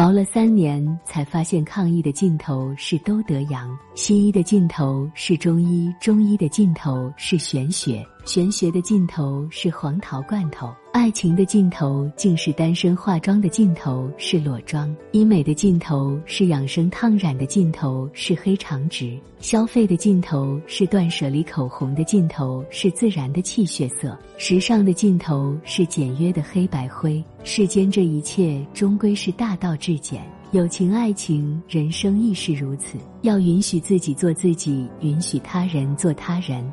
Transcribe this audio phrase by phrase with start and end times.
[0.00, 27.22] 熬了三年，才发现抗疫的尽头是都得阳，西医的尽头是中医，中医的尽头是玄学，玄学的尽头是黄桃罐头，爱情的尽头竟是单身，化妆的尽头是裸妆，医美的尽头是养生，烫染的尽头是黑长直，消费的尽头是断舍离，口红的尽头是自然的气血色，时尚的尽头是简约的黑白灰。
[27.42, 30.22] 世间这一切，终归是大道至简。
[30.52, 32.98] 友情、爱情、人生亦是如此。
[33.22, 36.68] 要允许自己做自己，允许他人做他人。